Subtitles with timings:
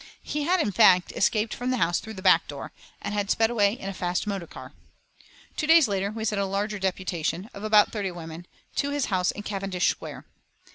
[0.23, 2.71] He had, in fact, escaped from the house through the back door,
[3.03, 4.73] and had sped away in a fast motor car.
[5.55, 9.29] Two days later we sent a larger deputation, of about thirty women, to his house
[9.29, 10.25] in Cavendish Square.